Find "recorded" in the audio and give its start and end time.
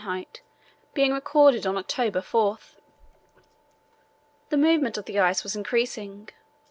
1.13-1.67